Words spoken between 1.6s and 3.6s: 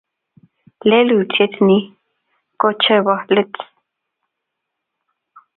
ni ko chepo let